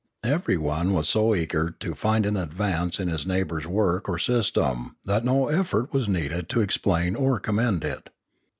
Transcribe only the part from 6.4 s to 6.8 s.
to ex